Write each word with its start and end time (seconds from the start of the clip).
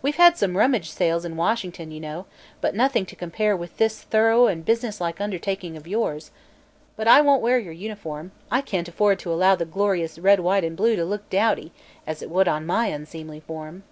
We've 0.00 0.16
had 0.16 0.38
some 0.38 0.56
'rummage 0.56 0.88
sales' 0.90 1.26
in 1.26 1.36
Washington, 1.36 1.90
you 1.90 2.00
know, 2.00 2.24
but 2.62 2.74
nothing 2.74 3.04
to 3.04 3.14
compare 3.14 3.54
with 3.54 3.76
this 3.76 4.00
thorough 4.00 4.46
and 4.46 4.64
businesslike 4.64 5.20
undertaking 5.20 5.76
of 5.76 5.86
yours. 5.86 6.30
But 6.96 7.06
I 7.06 7.20
won't 7.20 7.42
wear 7.42 7.58
your 7.58 7.74
uniform; 7.74 8.32
I 8.50 8.62
can't 8.62 8.88
afford 8.88 9.18
to 9.18 9.30
allow 9.30 9.56
the 9.56 9.66
glorious 9.66 10.18
red 10.18 10.40
white 10.40 10.64
and 10.64 10.74
blue 10.74 10.96
to 10.96 11.04
look 11.04 11.28
dowdy, 11.28 11.72
as 12.06 12.22
it 12.22 12.30
would 12.30 12.48
on 12.48 12.64
my 12.64 12.86
unseemly 12.86 13.40
form." 13.40 13.82